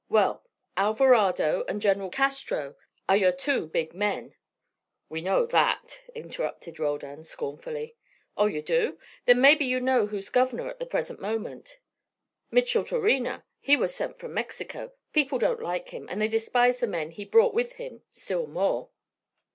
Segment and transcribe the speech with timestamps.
[0.09, 0.43] Well,
[0.75, 2.75] Alvarado and General Castro
[3.07, 4.33] are your two big men"
[5.11, 7.95] "We know that," interrupted Roldan, scornfully.
[8.35, 8.97] "Oh, you do?
[9.27, 11.77] Then mebbe you know who'se govenor at the present moment."
[12.51, 13.43] "Micheltorena.
[13.59, 14.91] He was sent from Mexico.
[15.13, 18.89] People don't like him, and they despise the men he brought with him, still more."